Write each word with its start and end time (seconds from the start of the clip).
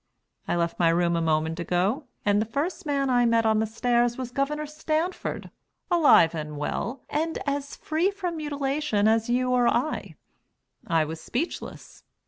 I 0.47 0.55
left 0.55 0.79
my 0.79 0.89
room 0.89 1.15
a 1.15 1.21
moment 1.21 1.59
ago, 1.59 2.05
and 2.25 2.41
the 2.41 2.45
first 2.47 2.87
man 2.87 3.07
I 3.11 3.23
met 3.27 3.45
on 3.45 3.59
the 3.59 3.67
stairs 3.67 4.17
was 4.17 4.31
Gov. 4.31 4.67
Stanford, 4.67 5.51
alive 5.91 6.33
and 6.33 6.57
well, 6.57 7.03
and 7.07 7.37
as 7.45 7.75
free 7.75 8.09
from 8.09 8.37
mutilation 8.37 9.07
as 9.07 9.29
you 9.29 9.51
or 9.51 9.67
I. 9.67 10.15
I 10.87 11.05
was 11.05 11.21
speechless. 11.21 12.03